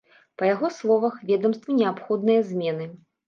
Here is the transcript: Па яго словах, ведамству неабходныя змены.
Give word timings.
Па 0.41 0.47
яго 0.53 0.69
словах, 0.77 1.19
ведамству 1.31 1.77
неабходныя 1.81 2.41
змены. 2.51 2.91